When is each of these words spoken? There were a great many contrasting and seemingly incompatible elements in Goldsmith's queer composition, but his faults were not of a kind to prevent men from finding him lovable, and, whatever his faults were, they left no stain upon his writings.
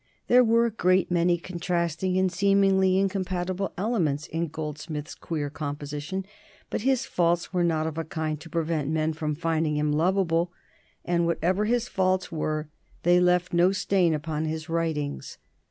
There 0.25 0.43
were 0.43 0.65
a 0.65 0.71
great 0.71 1.11
many 1.11 1.37
contrasting 1.37 2.17
and 2.17 2.31
seemingly 2.31 2.97
incompatible 2.97 3.71
elements 3.77 4.25
in 4.25 4.47
Goldsmith's 4.47 5.13
queer 5.13 5.51
composition, 5.51 6.25
but 6.71 6.81
his 6.81 7.05
faults 7.05 7.53
were 7.53 7.63
not 7.63 7.85
of 7.85 7.99
a 7.99 8.03
kind 8.03 8.39
to 8.41 8.49
prevent 8.49 8.89
men 8.89 9.13
from 9.13 9.35
finding 9.35 9.75
him 9.77 9.91
lovable, 9.93 10.51
and, 11.05 11.27
whatever 11.27 11.65
his 11.65 11.87
faults 11.87 12.31
were, 12.31 12.67
they 13.03 13.19
left 13.19 13.53
no 13.53 13.71
stain 13.71 14.15
upon 14.15 14.45
his 14.45 14.69
writings. 14.69 15.37